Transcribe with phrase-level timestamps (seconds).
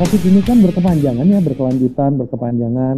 [0.00, 2.96] COVID ini kan berkepanjangan ya, berkelanjutan, berkepanjangan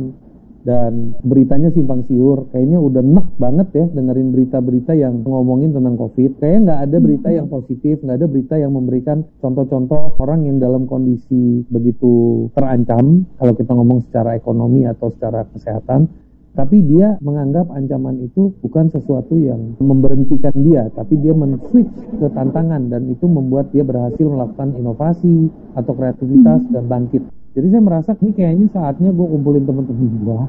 [0.62, 2.46] dan beritanya simpang siur.
[2.54, 6.38] Kayaknya udah nek banget ya dengerin berita-berita yang ngomongin tentang COVID.
[6.38, 10.86] Kayaknya nggak ada berita yang positif, nggak ada berita yang memberikan contoh-contoh orang yang dalam
[10.86, 13.26] kondisi begitu terancam.
[13.34, 16.06] Kalau kita ngomong secara ekonomi atau secara kesehatan,
[16.52, 21.88] tapi dia menganggap ancaman itu bukan sesuatu yang memberhentikan dia, tapi dia men-switch
[22.20, 27.24] ke tantangan dan itu membuat dia berhasil melakukan inovasi atau kreativitas dan bangkit.
[27.56, 30.40] Jadi saya merasa ini kayaknya saatnya gue kumpulin teman-teman gue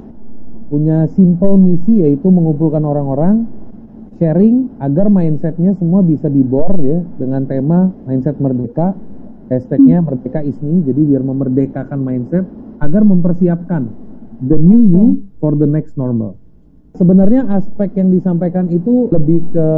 [0.71, 3.45] punya simple misi yaitu mengumpulkan orang-orang
[4.17, 8.95] sharing agar mindsetnya semua bisa dibor ya dengan tema mindset merdeka.
[9.51, 12.47] Hashtagnya merdeka ismi jadi biar memerdekakan mindset
[12.79, 14.02] agar mempersiapkan
[14.49, 16.42] the new you for the next normal.
[16.93, 19.69] Sebenarnya aspek yang disampaikan itu lebih ke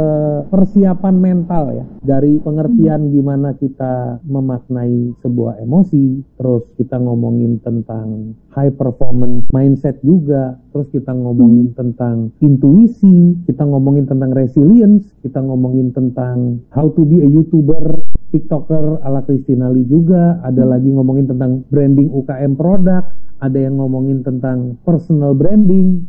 [0.52, 1.84] persiapan mental ya.
[2.04, 10.60] Dari pengertian gimana kita memaknai sebuah emosi, terus kita ngomongin tentang high performance mindset juga,
[10.76, 17.24] terus kita ngomongin tentang intuisi, kita ngomongin tentang resilience, kita ngomongin tentang how to be
[17.24, 17.96] a YouTuber,
[18.36, 23.08] TikToker ala Christina Lee juga, ada lagi ngomongin tentang branding UKM produk,
[23.40, 26.04] ada yang ngomongin tentang personal branding,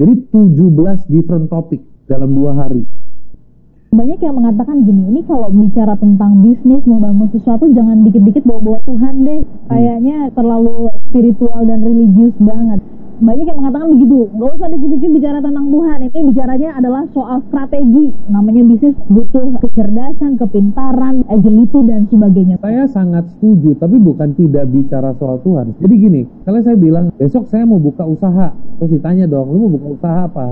[0.00, 2.88] jadi 17 different topik dalam dua hari.
[3.90, 9.14] Banyak yang mengatakan gini, ini kalau bicara tentang bisnis, membangun sesuatu, jangan dikit-dikit bawa-bawa Tuhan
[9.26, 9.42] deh.
[9.66, 12.80] Kayaknya terlalu spiritual dan religius banget
[13.20, 14.32] banyak yang mengatakan begitu.
[14.32, 15.98] Nggak usah dikit-dikit bicara tentang Tuhan.
[16.08, 18.06] Ini bicaranya adalah soal strategi.
[18.32, 22.56] Namanya bisnis butuh kecerdasan kepintaran agility dan sebagainya.
[22.64, 25.76] Saya sangat setuju tapi bukan tidak bicara soal Tuhan.
[25.76, 28.56] Jadi gini kalau saya bilang besok saya mau buka usaha.
[28.80, 30.48] Terus ditanya dong lu mau buka usaha apa?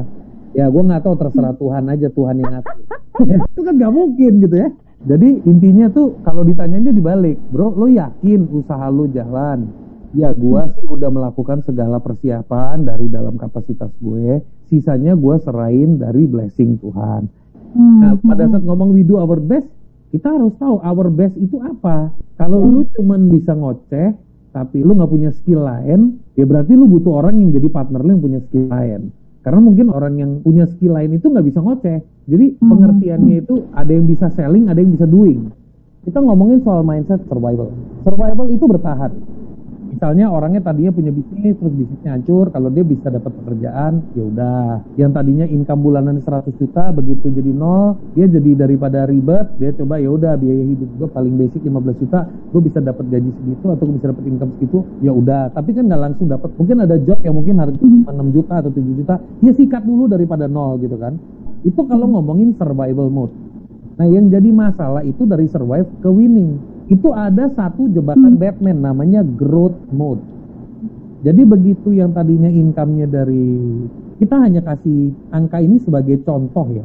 [0.52, 2.76] Ya gue nggak tahu terserah Tuhan aja Tuhan yang ngatur.
[3.56, 4.68] Itu kan nggak mungkin gitu ya.
[5.08, 7.40] Jadi intinya tuh kalau ditanyanya dibalik.
[7.48, 13.36] Bro lo yakin usaha lu jalan Ya, gue sih udah melakukan segala persiapan dari dalam
[13.36, 14.40] kapasitas gue.
[14.64, 17.28] Sisanya gue serain dari blessing Tuhan.
[17.76, 18.00] Hmm.
[18.00, 19.68] Nah, pada saat ngomong we do our best,
[20.08, 22.16] kita harus tahu our best itu apa.
[22.40, 22.70] Kalau hmm.
[22.72, 24.16] lu cuman bisa ngoceh,
[24.48, 28.16] tapi lu nggak punya skill lain, ya berarti lu butuh orang yang jadi partner lu
[28.16, 29.12] yang punya skill lain.
[29.44, 32.00] Karena mungkin orang yang punya skill lain itu nggak bisa ngoceh.
[32.24, 32.64] Jadi hmm.
[32.64, 35.52] pengertiannya itu ada yang bisa selling, ada yang bisa doing.
[36.08, 37.76] Kita ngomongin soal mindset survival.
[38.08, 39.12] Survival itu bertahan
[39.88, 44.68] misalnya orangnya tadinya punya bisnis terus bisnisnya hancur kalau dia bisa dapat pekerjaan ya udah.
[45.00, 49.98] Yang tadinya income bulanan 100 juta begitu jadi nol dia jadi daripada ribet dia coba
[49.98, 53.82] ya udah biaya hidup gue paling basic 15 juta gue bisa dapat gaji segitu atau
[53.88, 55.50] gue bisa dapat income segitu ya udah.
[55.56, 56.50] Tapi kan nggak langsung dapat.
[56.54, 60.06] Mungkin ada job yang mungkin harga cuma 6 juta atau 7 juta ya sikat dulu
[60.06, 61.16] daripada nol gitu kan.
[61.66, 63.34] Itu kalau ngomongin survival mode.
[63.98, 68.40] Nah yang jadi masalah itu dari survive ke winning itu ada satu jebakan hmm.
[68.40, 70.24] Batman namanya growth mode.
[71.20, 73.48] Jadi begitu yang tadinya income-nya dari
[74.16, 76.84] kita hanya kasih angka ini sebagai contoh ya.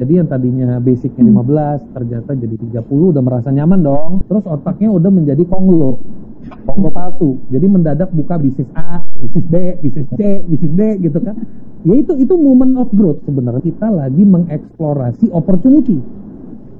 [0.00, 1.92] Jadi yang tadinya basicnya 15 hmm.
[1.92, 4.12] ternyata jadi 30 udah merasa nyaman dong.
[4.24, 6.00] Terus otaknya udah menjadi konglo.
[6.64, 7.36] Konglo palsu.
[7.52, 9.54] Jadi mendadak buka bisnis A, bisnis B,
[9.84, 11.36] bisnis C, bisnis D gitu kan.
[11.82, 15.98] Ya itu itu moment of growth sebenarnya kita lagi mengeksplorasi opportunity.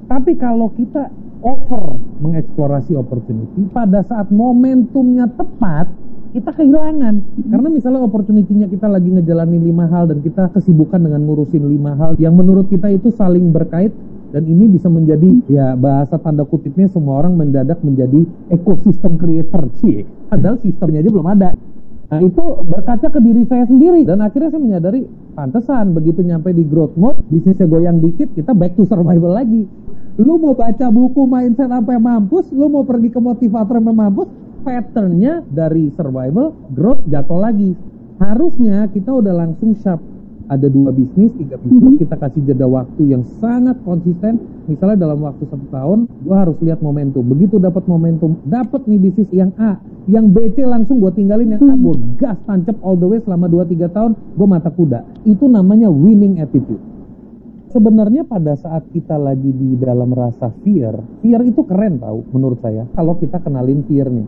[0.07, 1.11] Tapi kalau kita
[1.43, 5.91] over mengeksplorasi opportunity pada saat momentumnya tepat
[6.33, 7.15] kita kehilangan.
[7.51, 12.17] Karena misalnya opportunity-nya kita lagi ngejalanin lima hal dan kita kesibukan dengan ngurusin lima hal
[12.17, 13.93] yang menurut kita itu saling berkait
[14.33, 19.69] dan ini bisa menjadi ya bahasa tanda kutipnya semua orang mendadak menjadi ekosistem creator.
[19.77, 20.01] Sih
[20.31, 21.53] padahal sistemnya aja belum ada.
[22.09, 24.01] Nah itu berkaca ke diri saya sendiri.
[24.01, 25.05] Dan akhirnya saya menyadari
[25.37, 29.69] pantesan begitu nyampe di growth mode bisnisnya goyang dikit kita back to survival lagi
[30.21, 34.29] lu mau baca buku mindset sampai mampus, lu mau pergi ke motivator sampai mampus,
[34.61, 37.73] patternnya dari survival, growth, jatuh lagi.
[38.21, 39.99] Harusnya kita udah langsung sharp.
[40.43, 41.99] Ada dua bisnis, tiga bisnis, mhm.
[42.03, 44.37] kita kasih jeda waktu yang sangat konsisten.
[44.67, 47.23] Misalnya dalam waktu satu tahun, gua harus lihat momentum.
[47.25, 51.63] Begitu dapat momentum, dapat nih bisnis yang A, yang B, C langsung gue tinggalin yang
[51.63, 54.99] A, gue gas tancap all the way selama 2-3 tahun, gue mata kuda.
[55.23, 56.92] Itu namanya winning attitude
[57.73, 60.93] sebenarnya pada saat kita lagi di dalam rasa fear,
[61.25, 62.85] fear itu keren tau menurut saya.
[62.93, 64.23] Kalau kita kenalin fearnya.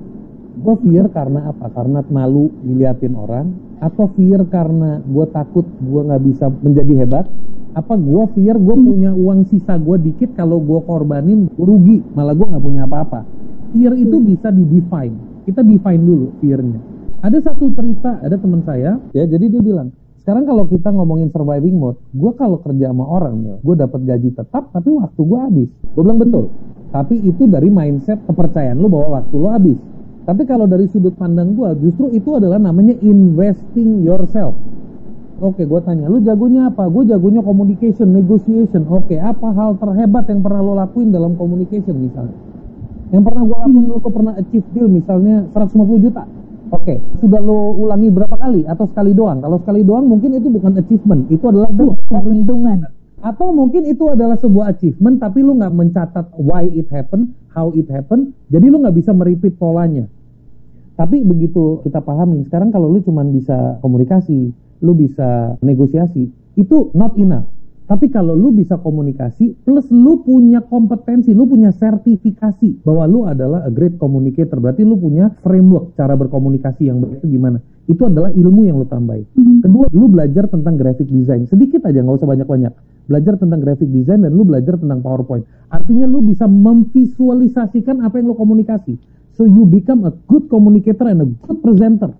[0.56, 1.70] Gue fear karena apa?
[1.70, 3.48] Karena malu diliatin orang?
[3.80, 7.26] Atau fear karena gue takut gue gak bisa menjadi hebat?
[7.76, 12.48] Apa gue fear gue punya uang sisa gue dikit kalau gue korbanin rugi malah gue
[12.50, 13.22] gak punya apa-apa.
[13.76, 15.46] Fear itu bisa di define.
[15.46, 16.80] Kita define dulu fearnya.
[17.22, 19.90] Ada satu cerita, ada teman saya, ya jadi dia bilang,
[20.26, 24.34] sekarang kalau kita ngomongin surviving mode, gue kalau kerja sama orang ya, gue dapat gaji
[24.34, 25.70] tetap, tapi waktu gue habis.
[25.94, 26.50] Gue bilang betul.
[26.90, 29.78] Tapi itu dari mindset kepercayaan lo bahwa waktu lo habis.
[30.26, 34.58] Tapi kalau dari sudut pandang gue, justru itu adalah namanya investing yourself.
[35.46, 36.90] Oke, gue tanya, lu jagonya apa?
[36.90, 38.90] Gue jagonya communication, negotiation.
[38.90, 42.34] Oke, apa hal terhebat yang pernah lo lakuin dalam communication misalnya?
[43.14, 46.26] Yang pernah gue lakuin, lo pernah achieve deal misalnya 150 juta.
[46.74, 49.38] Oke, sudah lo ulangi berapa kali atau sekali doang?
[49.38, 51.70] Kalau sekali doang mungkin itu bukan achievement, itu adalah
[52.10, 52.90] keberuntungan.
[53.22, 57.90] Atau mungkin itu adalah sebuah achievement, tapi lu nggak mencatat why it happen, how it
[57.90, 60.06] happen, jadi lu nggak bisa merepeat polanya.
[60.96, 67.14] Tapi begitu kita pahamin, sekarang kalau lu cuma bisa komunikasi, lu bisa negosiasi, itu not
[67.18, 67.55] enough.
[67.86, 73.62] Tapi kalau lu bisa komunikasi, plus lu punya kompetensi, lu punya sertifikasi bahwa lu adalah
[73.62, 77.62] a great communicator, berarti lu punya framework cara berkomunikasi yang baik itu gimana.
[77.86, 79.30] Itu adalah ilmu yang lu tambahin.
[79.38, 79.58] Mm-hmm.
[79.62, 81.46] Kedua, lu belajar tentang graphic design.
[81.46, 82.74] Sedikit aja, nggak usah banyak-banyak.
[83.06, 85.46] Belajar tentang graphic design dan lu belajar tentang PowerPoint.
[85.70, 88.98] Artinya lu bisa memvisualisasikan apa yang lu komunikasi.
[89.38, 92.18] So you become a good communicator and a good presenter.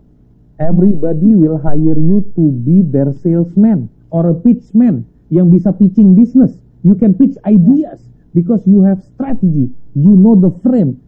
[0.62, 6.56] Everybody will hire you to be their salesman or a pitchman yang bisa pitching business.
[6.86, 8.02] You can pitch ideas
[8.38, 9.74] because you have strategy.
[9.98, 11.02] You know the frame.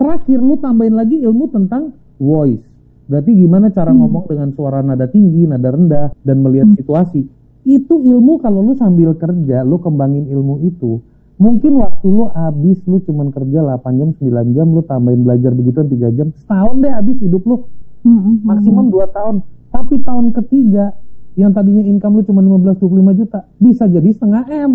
[0.00, 2.64] Terakhir lu tambahin lagi ilmu tentang voice.
[3.06, 3.98] Berarti gimana cara hmm.
[4.00, 6.78] ngomong dengan suara nada tinggi, nada rendah, dan melihat hmm.
[6.78, 7.22] situasi.
[7.68, 11.04] Itu ilmu kalau lu sambil kerja, lu kembangin ilmu itu,
[11.40, 15.80] Mungkin waktu lu habis lu cuman kerja 8 jam, 9 jam, lu tambahin belajar begitu
[15.88, 17.64] 3 jam, setahun deh habis hidup lu.
[18.04, 19.40] Hmm, Maksimum 2 tahun.
[19.72, 20.92] Tapi tahun ketiga
[21.38, 24.72] yang tadinya income lu cuma 15-25 juta, bisa jadi setengah M.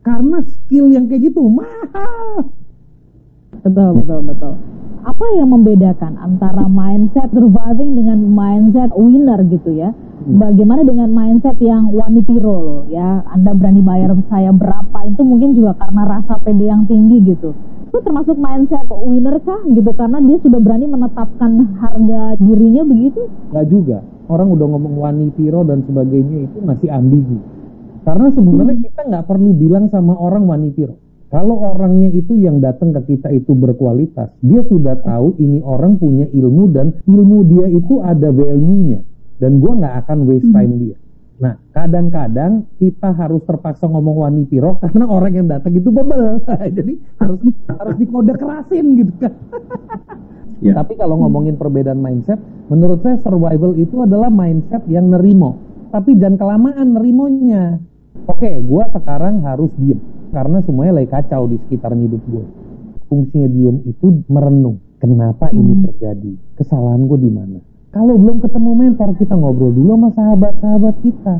[0.00, 2.54] Karena skill yang kayak gitu mahal.
[3.60, 4.54] Betul, betul, betul.
[5.04, 9.92] Apa yang membedakan antara mindset surviving dengan mindset winner gitu ya?
[10.26, 15.78] bagaimana dengan mindset yang wanipiro loh ya Anda berani bayar saya berapa itu mungkin juga
[15.78, 17.54] karena rasa pede yang tinggi gitu
[17.98, 19.90] itu termasuk mindset winner kah gitu?
[19.90, 21.50] Karena dia sudah berani menetapkan
[21.82, 23.26] harga dirinya begitu?
[23.50, 24.06] Gak juga.
[24.30, 27.42] Orang udah ngomong wanipiro dan sebagainya itu masih ambigu.
[28.06, 28.84] Karena sebenarnya hmm.
[28.86, 30.94] kita nggak perlu bilang sama orang wanipiro
[31.28, 36.24] kalau orangnya itu yang datang ke kita itu berkualitas, dia sudah tahu ini orang punya
[36.24, 39.04] ilmu dan ilmu dia itu ada value-nya.
[39.36, 40.80] Dan gue nggak akan waste time hmm.
[40.86, 40.96] dia.
[41.38, 46.42] Nah, kadang-kadang kita harus terpaksa ngomong wani piro karena orang yang datang itu bebel.
[46.78, 47.38] Jadi harus
[47.78, 49.32] harus dikode kerasin gitu kan.
[50.66, 50.74] ya.
[50.74, 55.62] Tapi kalau ngomongin perbedaan mindset, menurut saya survival itu adalah mindset yang nerimo.
[55.94, 57.78] Tapi jangan kelamaan nerimonya.
[58.26, 60.02] Oke, gue sekarang harus diem
[60.34, 62.44] karena semuanya lagi kacau di sekitar hidup gue.
[63.06, 64.82] Fungsinya diem itu merenung.
[64.98, 65.84] Kenapa ini hmm.
[65.86, 66.32] terjadi?
[66.58, 67.58] Kesalahan gue di mana?
[67.88, 71.36] Kalau belum ketemu mentor, kita ngobrol dulu sama sahabat-sahabat kita.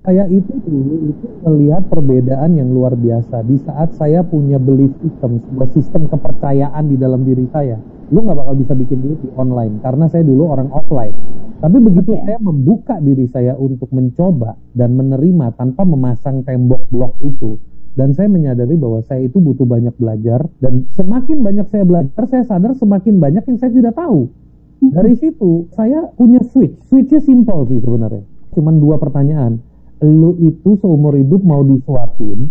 [0.00, 5.44] Saya itu dulu itu melihat perbedaan yang luar biasa di saat saya punya belief system,
[5.44, 7.76] sebuah sistem kepercayaan di dalam diri saya.
[8.08, 11.12] Lu nggak bakal bisa bikin duit di online karena saya dulu orang offline.
[11.60, 12.24] Tapi begitu okay.
[12.24, 17.60] saya membuka diri saya untuk mencoba dan menerima tanpa memasang tembok blok itu,
[17.92, 22.48] dan saya menyadari bahwa saya itu butuh banyak belajar dan semakin banyak saya belajar saya
[22.48, 24.32] sadar semakin banyak yang saya tidak tahu
[24.96, 26.76] dari situ saya punya switch.
[26.88, 28.24] Switchnya simple sih sebenarnya.
[28.56, 29.60] Cuman dua pertanyaan.
[30.00, 32.48] Lu itu seumur hidup mau disuapin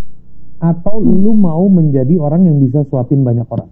[0.60, 3.72] atau lu mau menjadi orang yang bisa suapin banyak orang?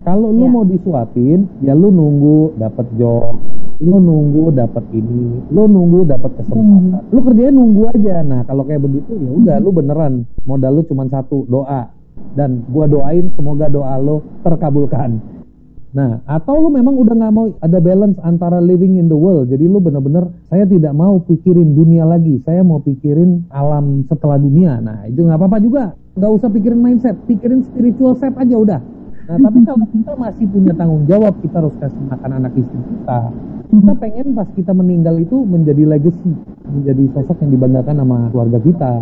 [0.00, 0.50] Kalau lu ya.
[0.50, 3.36] mau disuapin, ya lu nunggu dapat job,
[3.84, 7.04] lu nunggu dapat ini, lu nunggu dapat kesempatan.
[7.04, 7.12] Hmm.
[7.12, 8.24] Lu kerjanya nunggu aja.
[8.24, 9.64] Nah, kalau kayak begitu ya udah hmm.
[9.68, 11.92] lu beneran modal lu cuma satu, doa.
[12.32, 15.20] Dan gua doain semoga doa lu terkabulkan.
[15.90, 19.50] Nah, atau lu memang udah nggak mau ada balance antara living in the world.
[19.50, 22.38] Jadi lu bener-bener saya tidak mau pikirin dunia lagi.
[22.46, 24.78] Saya mau pikirin alam setelah dunia.
[24.78, 25.84] Nah, itu nggak apa-apa juga.
[26.14, 28.80] Nggak usah pikirin mindset, pikirin spiritual set aja udah.
[29.30, 33.20] Nah, tapi kalau kita masih punya tanggung jawab, kita harus kasih makan anak istri kita.
[33.70, 36.34] Kita pengen pas kita meninggal itu menjadi legacy,
[36.70, 38.92] menjadi sosok yang dibanggakan sama keluarga kita,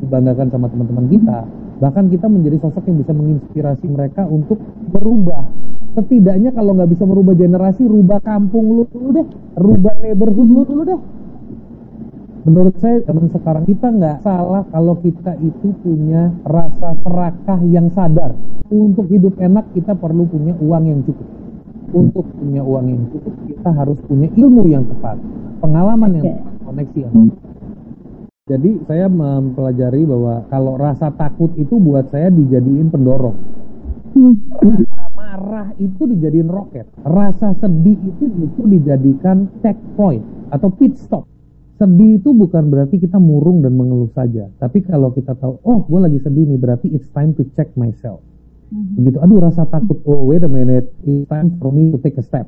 [0.00, 1.38] dibanggakan sama teman-teman kita.
[1.82, 4.62] Bahkan kita menjadi sosok yang bisa menginspirasi mereka untuk
[4.94, 5.42] berubah
[5.94, 9.26] setidaknya kalau nggak bisa merubah generasi rubah kampung lu dulu deh.
[9.58, 11.00] Rubah neighborhood lu dulu deh.
[12.44, 18.36] Menurut saya zaman sekarang kita nggak salah kalau kita itu punya rasa serakah yang sadar.
[18.68, 21.26] Untuk hidup enak kita perlu punya uang yang cukup.
[21.94, 25.16] Untuk punya uang yang cukup kita harus punya ilmu yang tepat.
[25.62, 27.53] Pengalaman yang tepat koneksi yang tepat
[28.44, 33.32] jadi saya mempelajari bahwa kalau rasa takut itu buat saya dijadiin pendorong
[34.12, 34.36] hmm.
[34.60, 36.84] rasa marah itu dijadiin roket.
[37.08, 40.20] Rasa sedih itu justru dijadikan checkpoint
[40.52, 41.24] atau pit stop.
[41.80, 44.52] Sedih itu bukan berarti kita murung dan mengeluh saja.
[44.60, 48.20] Tapi kalau kita tahu, oh gue lagi sedih nih, berarti it's time to check myself.
[48.68, 52.24] Begitu, aduh rasa takut, oh wait a minute, it's time for me to take a
[52.24, 52.44] step.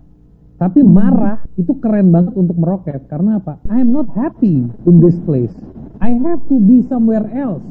[0.57, 3.61] Tapi marah itu keren banget untuk meroket karena apa?
[3.73, 5.53] I am not happy in this place.
[6.01, 7.65] I have to be somewhere else.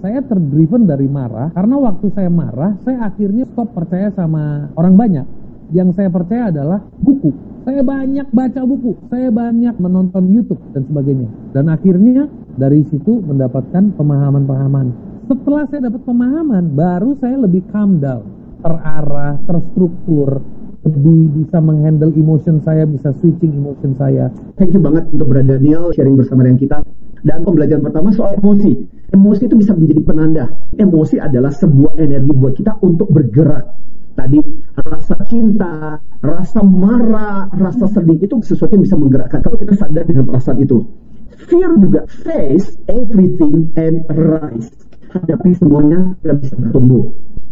[0.00, 5.26] Saya terdriven dari marah karena waktu saya marah, saya akhirnya stop percaya sama orang banyak.
[5.70, 7.30] Yang saya percaya adalah buku.
[7.68, 11.28] Saya banyak baca buku, saya banyak menonton YouTube dan sebagainya.
[11.52, 12.24] Dan akhirnya
[12.56, 14.86] dari situ mendapatkan pemahaman-pemahaman.
[15.28, 18.24] Setelah saya dapat pemahaman, baru saya lebih calm down,
[18.64, 20.40] terarah, terstruktur,
[20.88, 24.32] lebih bisa menghandle emotion saya, bisa switching emotion saya.
[24.56, 26.76] Thank you banget untuk Brother Daniel sharing bersama dengan kita.
[27.20, 28.72] Dan pembelajaran pertama soal emosi.
[29.12, 30.44] Emosi itu bisa menjadi penanda.
[30.76, 33.76] Emosi adalah sebuah energi buat kita untuk bergerak.
[34.16, 34.40] Tadi
[34.76, 39.40] rasa cinta, rasa marah, rasa sedih itu sesuatu yang bisa menggerakkan.
[39.40, 40.84] Kalau kita sadar dengan perasaan itu.
[41.48, 44.68] Fear juga face everything and rise.
[45.10, 47.10] Hadapi semuanya dan bisa bertumbuh.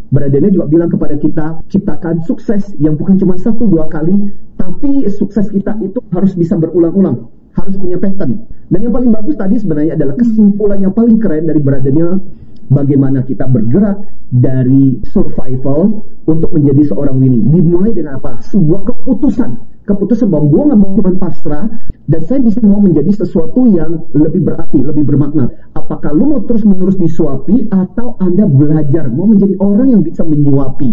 [0.09, 5.53] Bradene juga bilang kepada kita, ciptakan sukses yang bukan cuma satu dua kali, tapi sukses
[5.53, 8.47] kita itu harus bisa berulang-ulang, harus punya pattern.
[8.71, 12.23] Dan yang paling bagus tadi sebenarnya adalah kesimpulan yang paling keren dari Bradene,
[12.71, 13.99] bagaimana kita bergerak
[14.31, 17.51] dari survival untuk menjadi seorang winning.
[17.51, 18.39] Dimulai dengan apa?
[18.45, 21.65] Sebuah keputusan keputusan bahwa gue nggak mau cuma pasrah
[22.05, 25.49] dan saya bisa mau menjadi sesuatu yang lebih berarti, lebih bermakna.
[25.73, 30.93] Apakah lu mau terus menerus disuapi atau anda belajar mau menjadi orang yang bisa menyuapi?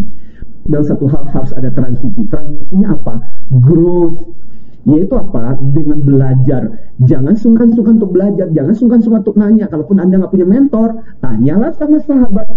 [0.66, 2.26] Dan satu hal harus ada transisi.
[2.26, 3.22] Transisinya apa?
[3.52, 4.18] Growth.
[4.86, 5.58] Yaitu apa?
[5.60, 6.94] Dengan belajar.
[7.02, 8.48] Jangan sungkan-sungkan untuk belajar.
[8.54, 9.66] Jangan sungkan-sungkan untuk nanya.
[9.70, 12.48] Kalaupun anda nggak punya mentor, tanyalah sama sahabat.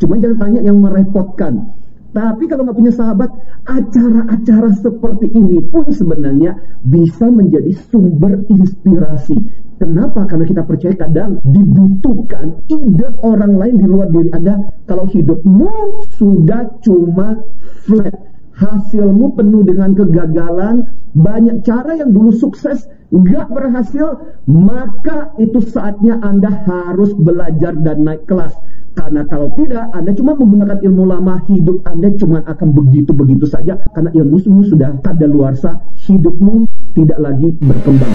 [0.00, 1.72] Cuma jangan tanya yang merepotkan
[2.10, 3.30] tapi kalau nggak punya sahabat,
[3.70, 9.38] acara-acara seperti ini pun sebenarnya bisa menjadi sumber inspirasi.
[9.78, 10.26] Kenapa?
[10.26, 14.74] Karena kita percaya kadang dibutuhkan ide orang lain di luar diri Anda.
[14.90, 17.38] Kalau hidupmu sudah cuma
[17.86, 18.12] flat,
[18.60, 20.84] hasilmu penuh dengan kegagalan,
[21.16, 28.28] banyak cara yang dulu sukses nggak berhasil, maka itu saatnya Anda harus belajar dan naik
[28.28, 28.52] kelas
[28.90, 33.78] karena kalau tidak, Anda cuma menggunakan ilmu lama, hidup Anda cuma akan begitu-begitu saja.
[33.94, 34.36] Karena ilmu
[34.66, 36.66] sudah luar luarsa, hidupmu
[36.98, 38.14] tidak lagi berkembang.